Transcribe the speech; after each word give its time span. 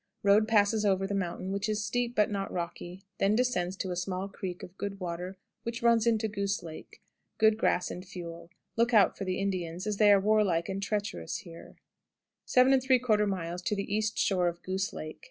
Road 0.23 0.47
passes 0.47 0.83
over 0.83 1.05
the 1.05 1.13
mountain, 1.13 1.51
which 1.51 1.69
is 1.69 1.85
steep 1.85 2.15
but 2.15 2.31
not 2.31 2.51
rocky, 2.51 3.03
then 3.19 3.35
descends 3.35 3.77
to 3.77 3.91
a 3.91 3.95
small 3.95 4.27
creek 4.27 4.63
of 4.63 4.75
good 4.75 4.99
water 4.99 5.37
which 5.61 5.83
runs 5.83 6.07
into 6.07 6.27
Goose 6.27 6.63
Lake. 6.63 7.03
Good 7.37 7.55
grass 7.55 7.91
and 7.91 8.03
fuel. 8.03 8.49
Look 8.75 8.95
out 8.95 9.15
for 9.15 9.25
the 9.25 9.37
Indians, 9.37 9.85
as 9.85 9.97
they 9.97 10.11
are 10.11 10.19
warlike 10.19 10.67
and 10.69 10.81
treacherous 10.81 11.43
here. 11.45 11.75
7 12.45 12.73
3/4. 12.79 13.77
East 13.79 14.17
shore 14.17 14.47
of 14.47 14.63
Goose 14.63 14.91
Lake. 14.91 15.19